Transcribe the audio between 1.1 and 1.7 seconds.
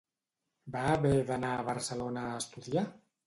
d'anar a